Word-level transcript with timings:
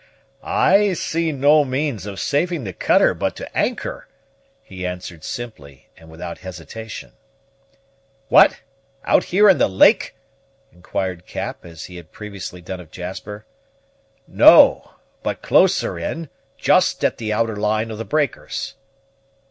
"I 0.41 0.93
see 0.93 1.31
no 1.31 1.63
means 1.63 2.07
of 2.07 2.19
saving 2.19 2.63
the 2.63 2.73
cutter 2.73 3.13
but 3.13 3.35
to 3.35 3.55
anchor," 3.55 4.07
he 4.63 4.83
answered 4.83 5.23
simply, 5.23 5.89
and 5.95 6.09
without 6.09 6.39
hesitation. 6.39 7.11
"What! 8.27 8.61
out 9.03 9.25
here 9.25 9.47
in 9.47 9.59
the 9.59 9.67
lake?" 9.69 10.15
inquired 10.71 11.27
Cap, 11.27 11.63
as 11.63 11.85
he 11.85 11.97
had 11.97 12.11
previously 12.11 12.61
done 12.61 12.79
of 12.79 12.89
Jasper. 12.89 13.45
"No: 14.27 14.95
but 15.21 15.43
closer 15.43 15.99
in; 15.99 16.29
just 16.57 17.05
at 17.05 17.17
the 17.19 17.31
outer 17.31 17.55
line 17.55 17.91
of 17.91 17.99
the 17.99 18.03
breakers." 18.03 18.73